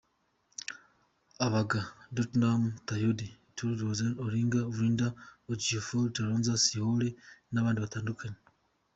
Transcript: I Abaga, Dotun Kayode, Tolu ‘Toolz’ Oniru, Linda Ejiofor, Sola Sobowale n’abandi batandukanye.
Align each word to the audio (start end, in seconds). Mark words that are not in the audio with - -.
I 1.39 1.45
Abaga, 1.45 1.81
Dotun 2.15 2.55
Kayode, 2.87 3.25
Tolu 3.57 3.75
‘Toolz’ 3.79 4.01
Oniru, 4.23 4.61
Linda 4.79 5.07
Ejiofor, 5.53 6.05
Sola 6.15 6.41
Sobowale 6.65 7.09
n’abandi 7.51 7.79
batandukanye. 7.85 8.39